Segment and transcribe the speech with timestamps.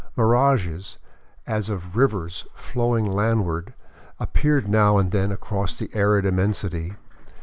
[0.15, 0.97] Mirages,
[1.45, 3.75] as of rivers flowing landward,
[4.19, 6.95] appeared now and then across the arid immensity.